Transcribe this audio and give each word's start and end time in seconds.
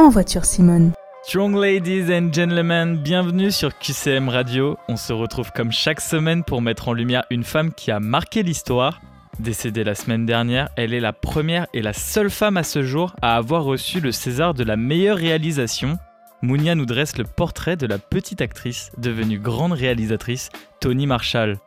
En 0.00 0.08
voiture 0.08 0.46
Simone. 0.46 0.92
Strong 1.24 1.56
ladies 1.56 2.10
and 2.10 2.32
gentlemen, 2.32 2.96
bienvenue 2.96 3.50
sur 3.50 3.78
QCM 3.78 4.30
Radio. 4.30 4.78
On 4.88 4.96
se 4.96 5.12
retrouve 5.12 5.52
comme 5.52 5.72
chaque 5.72 6.00
semaine 6.00 6.42
pour 6.42 6.62
mettre 6.62 6.88
en 6.88 6.94
lumière 6.94 7.24
une 7.28 7.44
femme 7.44 7.70
qui 7.74 7.90
a 7.90 8.00
marqué 8.00 8.42
l'histoire. 8.42 9.02
Décédée 9.40 9.84
la 9.84 9.94
semaine 9.94 10.24
dernière, 10.24 10.70
elle 10.76 10.94
est 10.94 11.00
la 11.00 11.12
première 11.12 11.66
et 11.74 11.82
la 11.82 11.92
seule 11.92 12.30
femme 12.30 12.56
à 12.56 12.62
ce 12.62 12.82
jour 12.82 13.14
à 13.20 13.36
avoir 13.36 13.62
reçu 13.64 14.00
le 14.00 14.10
César 14.10 14.54
de 14.54 14.64
la 14.64 14.78
meilleure 14.78 15.18
réalisation. 15.18 15.98
Mounia 16.40 16.74
nous 16.74 16.86
dresse 16.86 17.18
le 17.18 17.24
portrait 17.24 17.76
de 17.76 17.86
la 17.86 17.98
petite 17.98 18.40
actrice 18.40 18.92
devenue 18.96 19.38
grande 19.38 19.72
réalisatrice, 19.72 20.48
Tony 20.80 21.06
Marshall. 21.06 21.58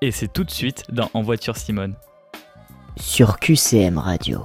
Et 0.00 0.10
c'est 0.10 0.32
tout 0.32 0.44
de 0.44 0.50
suite 0.50 0.84
dans 0.90 1.10
En 1.12 1.20
voiture 1.20 1.58
Simone. 1.58 1.96
Sur 2.96 3.38
QCM 3.38 3.98
Radio. 3.98 4.40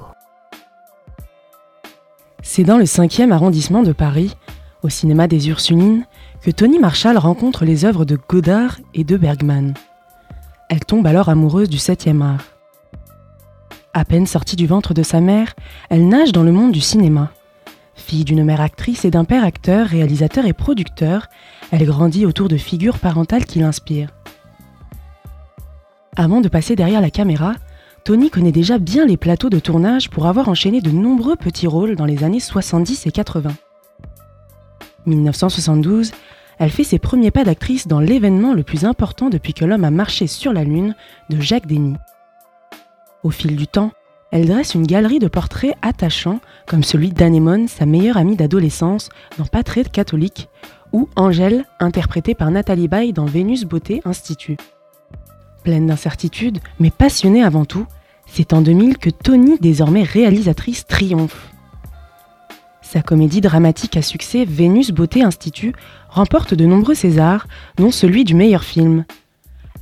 C'est 2.51 2.63
dans 2.63 2.79
le 2.79 2.85
5e 2.85 3.31
arrondissement 3.31 3.83
de 3.83 3.91
Paris, 3.91 4.35
au 4.81 4.89
cinéma 4.89 5.27
des 5.27 5.49
Ursulines, 5.49 6.07
que 6.41 6.49
Tony 6.49 6.79
Marshall 6.79 7.15
rencontre 7.15 7.63
les 7.63 7.85
œuvres 7.85 8.05
de 8.05 8.17
Godard 8.27 8.79
et 8.95 9.03
de 9.03 9.17
Bergman. 9.17 9.75
Elle 10.67 10.79
tombe 10.79 11.05
alors 11.05 11.29
amoureuse 11.29 11.69
du 11.69 11.77
7e 11.77 12.23
art. 12.23 12.41
À 13.93 14.03
peine 14.03 14.25
sortie 14.25 14.55
du 14.55 14.65
ventre 14.65 14.95
de 14.95 15.03
sa 15.03 15.21
mère, 15.21 15.53
elle 15.91 16.07
nage 16.07 16.31
dans 16.31 16.41
le 16.41 16.51
monde 16.51 16.71
du 16.71 16.81
cinéma. 16.81 17.29
Fille 17.93 18.25
d'une 18.25 18.43
mère 18.43 18.61
actrice 18.61 19.05
et 19.05 19.11
d'un 19.11 19.25
père 19.25 19.43
acteur, 19.43 19.85
réalisateur 19.85 20.47
et 20.47 20.53
producteur, 20.53 21.27
elle 21.69 21.85
grandit 21.85 22.25
autour 22.25 22.47
de 22.47 22.57
figures 22.57 22.97
parentales 22.97 23.45
qui 23.45 23.59
l'inspirent. 23.59 24.09
Avant 26.15 26.41
de 26.41 26.49
passer 26.49 26.75
derrière 26.75 27.01
la 27.01 27.11
caméra, 27.11 27.53
Tony 28.03 28.29
connaît 28.29 28.51
déjà 28.51 28.77
bien 28.77 29.05
les 29.05 29.17
plateaux 29.17 29.49
de 29.49 29.59
tournage 29.59 30.09
pour 30.09 30.25
avoir 30.25 30.49
enchaîné 30.49 30.81
de 30.81 30.91
nombreux 30.91 31.35
petits 31.35 31.67
rôles 31.67 31.95
dans 31.95 32.05
les 32.05 32.23
années 32.23 32.39
70 32.39 33.05
et 33.07 33.11
80. 33.11 33.51
1972, 35.05 36.11
elle 36.59 36.69
fait 36.69 36.83
ses 36.83 36.99
premiers 36.99 37.31
pas 37.31 37.43
d'actrice 37.43 37.87
dans 37.87 37.99
l'événement 37.99 38.53
le 38.53 38.63
plus 38.63 38.85
important 38.85 39.29
depuis 39.29 39.53
que 39.53 39.65
l'homme 39.65 39.83
a 39.83 39.91
marché 39.91 40.27
sur 40.27 40.53
la 40.53 40.63
Lune 40.63 40.95
de 41.29 41.39
Jacques 41.39 41.67
Demy. 41.67 41.95
Au 43.23 43.29
fil 43.29 43.55
du 43.55 43.67
temps, 43.67 43.91
elle 44.31 44.47
dresse 44.47 44.75
une 44.75 44.85
galerie 44.85 45.19
de 45.19 45.27
portraits 45.27 45.75
attachants 45.81 46.39
comme 46.67 46.83
celui 46.83 47.11
d'Anémone, 47.11 47.67
sa 47.67 47.85
meilleure 47.85 48.17
amie 48.17 48.35
d'adolescence, 48.35 49.09
dans 49.37 49.45
Patré 49.45 49.83
catholique, 49.83 50.49
ou 50.93 51.09
Angèle, 51.15 51.65
interprétée 51.79 52.35
par 52.35 52.51
Nathalie 52.51 52.87
Baye 52.87 53.13
dans 53.13 53.25
Vénus 53.25 53.63
Beauté 53.63 54.01
Institut. 54.05 54.57
Pleine 55.69 55.85
d'incertitudes, 55.85 56.57
mais 56.79 56.89
passionnée 56.89 57.43
avant 57.43 57.63
tout, 57.63 57.85
c'est 58.25 58.53
en 58.53 58.61
2000 58.61 58.97
que 58.97 59.11
Tony, 59.11 59.59
désormais 59.59 60.01
réalisatrice, 60.01 60.87
triomphe. 60.87 61.51
Sa 62.81 63.03
comédie 63.03 63.39
dramatique 63.39 63.95
à 63.95 64.01
succès 64.01 64.45
Vénus 64.45 64.89
Beauté 64.89 65.21
Institut 65.21 65.73
remporte 66.09 66.55
de 66.55 66.65
nombreux 66.65 66.95
Césars, 66.95 67.45
dont 67.77 67.91
celui 67.91 68.23
du 68.23 68.33
meilleur 68.33 68.63
film. 68.63 69.05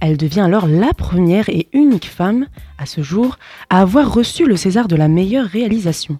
Elle 0.02 0.18
devient 0.18 0.42
alors 0.42 0.68
la 0.68 0.94
première 0.94 1.48
et 1.48 1.70
unique 1.72 2.10
femme, 2.10 2.48
à 2.78 2.86
ce 2.86 3.02
jour, 3.02 3.40
à 3.70 3.80
avoir 3.80 4.14
reçu 4.14 4.46
le 4.46 4.58
César 4.58 4.90
de 4.90 4.98
la 4.98 5.08
meilleure 5.08 5.48
réalisation. 5.48 6.20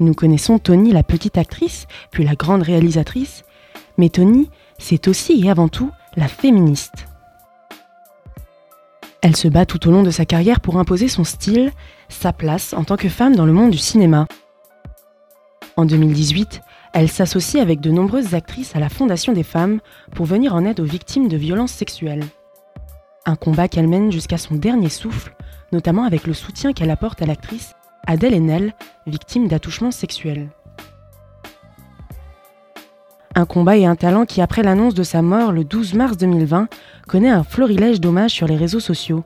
Nous 0.00 0.14
connaissons 0.14 0.58
Tony 0.58 0.92
la 0.92 1.02
petite 1.02 1.36
actrice, 1.36 1.86
puis 2.10 2.24
la 2.24 2.34
grande 2.34 2.62
réalisatrice, 2.62 3.44
mais 3.98 4.08
Tony, 4.08 4.48
c'est 4.78 5.06
aussi 5.06 5.38
et 5.44 5.50
avant 5.50 5.68
tout 5.68 5.90
la 6.16 6.28
féministe. 6.28 7.08
Elle 9.28 9.36
se 9.36 9.46
bat 9.46 9.66
tout 9.66 9.86
au 9.86 9.90
long 9.90 10.02
de 10.02 10.10
sa 10.10 10.24
carrière 10.24 10.58
pour 10.58 10.78
imposer 10.78 11.06
son 11.06 11.22
style, 11.22 11.70
sa 12.08 12.32
place 12.32 12.72
en 12.72 12.82
tant 12.82 12.96
que 12.96 13.10
femme 13.10 13.36
dans 13.36 13.44
le 13.44 13.52
monde 13.52 13.70
du 13.70 13.76
cinéma. 13.76 14.26
En 15.76 15.84
2018, 15.84 16.62
elle 16.94 17.10
s'associe 17.10 17.62
avec 17.62 17.80
de 17.80 17.90
nombreuses 17.90 18.34
actrices 18.34 18.74
à 18.74 18.78
la 18.78 18.88
Fondation 18.88 19.34
des 19.34 19.42
femmes 19.42 19.80
pour 20.14 20.24
venir 20.24 20.54
en 20.54 20.64
aide 20.64 20.80
aux 20.80 20.84
victimes 20.86 21.28
de 21.28 21.36
violences 21.36 21.72
sexuelles. 21.72 22.24
Un 23.26 23.36
combat 23.36 23.68
qu'elle 23.68 23.86
mène 23.86 24.10
jusqu'à 24.10 24.38
son 24.38 24.54
dernier 24.54 24.88
souffle, 24.88 25.36
notamment 25.72 26.04
avec 26.04 26.26
le 26.26 26.32
soutien 26.32 26.72
qu'elle 26.72 26.90
apporte 26.90 27.20
à 27.20 27.26
l'actrice 27.26 27.74
Adèle 28.06 28.32
Haenel, 28.32 28.72
victime 29.06 29.46
d'attouchements 29.46 29.90
sexuels. 29.90 30.48
Un 33.38 33.46
combat 33.46 33.76
et 33.76 33.86
un 33.86 33.94
talent 33.94 34.26
qui, 34.26 34.40
après 34.40 34.64
l'annonce 34.64 34.94
de 34.94 35.04
sa 35.04 35.22
mort 35.22 35.52
le 35.52 35.62
12 35.62 35.94
mars 35.94 36.16
2020, 36.16 36.66
connaît 37.06 37.30
un 37.30 37.44
florilège 37.44 38.00
d'hommages 38.00 38.32
sur 38.32 38.48
les 38.48 38.56
réseaux 38.56 38.80
sociaux. 38.80 39.22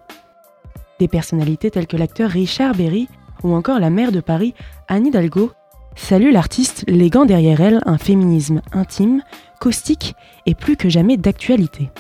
Des 0.99 1.09
personnalités 1.09 1.71
telles 1.71 1.87
que 1.87 1.97
l'acteur 1.97 2.29
Richard 2.29 2.75
Berry 2.75 3.09
ou 3.43 3.55
encore 3.55 3.81
la 3.81 3.89
maire 3.89 4.13
de 4.13 4.21
Paris, 4.21 4.53
Anne 4.87 5.07
Hidalgo, 5.07 5.53
saluent 5.97 6.31
l'artiste 6.31 6.85
léguant 6.89 7.25
derrière 7.25 7.63
elle 7.63 7.81
un 7.87 7.97
féminisme 7.97 8.61
intime, 8.73 9.23
caustique 9.61 10.15
et 10.45 10.55
plus 10.55 10.77
que 10.77 10.91
jamais 10.91 11.17
d'actualité. 11.17 11.91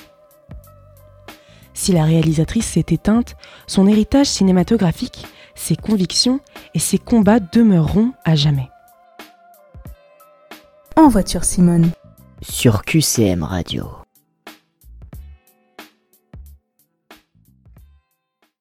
Si 1.73 1.93
la 1.93 2.05
réalisatrice 2.05 2.67
s'est 2.67 2.84
éteinte, 2.91 3.37
son 3.67 3.87
héritage 3.87 4.27
cinématographique, 4.27 5.27
ses 5.55 5.77
convictions 5.77 6.41
et 6.75 6.79
ses 6.79 6.99
combats 6.99 7.41
demeureront 7.41 8.12
à 8.27 8.34
jamais. 8.34 8.69
En 10.94 11.09
voiture 11.09 11.44
Simone. 11.44 11.91
Sur 12.43 12.83
QCM 12.83 13.45
Radio. 13.45 14.02